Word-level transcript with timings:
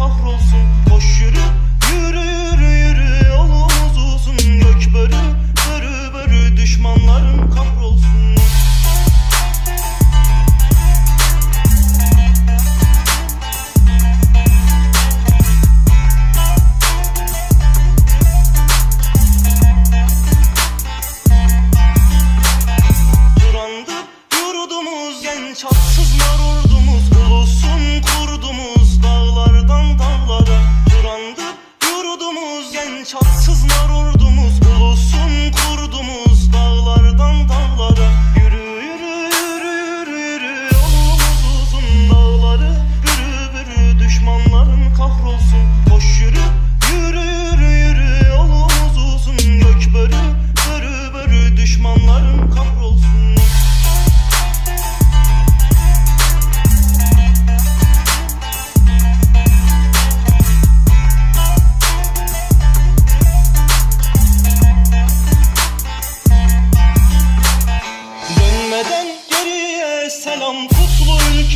horroroso. 0.00 0.59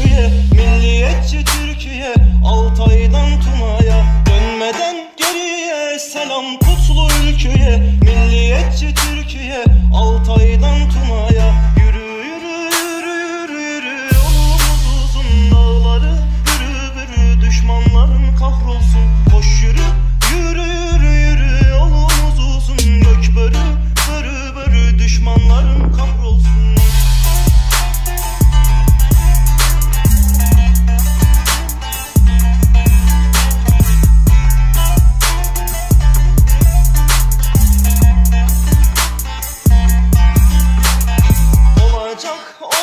Türkü'ye 0.00 0.30
Milliyetçi 0.52 1.44
Türkiye. 1.44 2.14
Altay'dan 2.44 3.40
Tuna'ya 3.40 4.04
Dönmeden 4.26 4.96
geriye. 5.16 5.98
Selam 5.98 6.44
kutlu 6.58 7.08
ülküye 7.24 7.82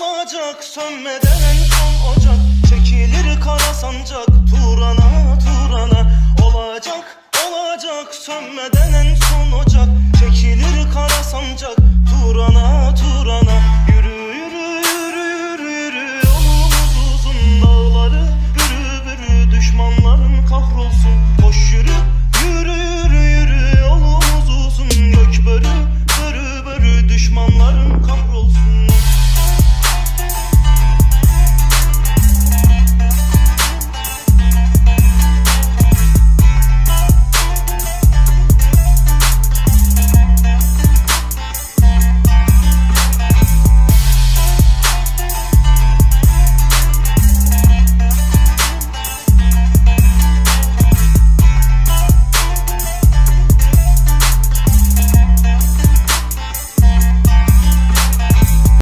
olacak 0.00 0.64
Sönmeden 0.64 1.56
son 1.70 2.12
ocak. 2.12 2.36
Çekilir 2.68 3.40
kara 3.40 3.74
sancak 3.74 4.26
Turana 4.26 5.38
turana. 5.38 6.10
Olacak 6.42 7.18
olacak 7.46 8.14
Sönmeden 8.14 8.92
en 8.92 9.14
son 9.14 9.52
ocak. 9.52 9.88
Çekilir 10.20 10.92
kara 10.94 11.22
sancak 11.22 11.76
Turana 12.10 12.94
turana. 12.94 13.56
Yürü 13.88 14.08
yürü 14.08 14.66
yürü 14.88 15.24
yürü 15.38 15.70
yürü. 15.70 16.20
Yolumuz 16.24 16.92
uzun 17.14 17.62
dağları 17.62 18.24
Bürü 18.54 19.04
bürü 19.06 19.50
düşmanların 19.50 20.46
kahrolsun. 20.46 21.11